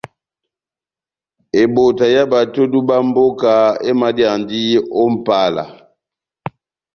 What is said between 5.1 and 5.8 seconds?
Mʼpala.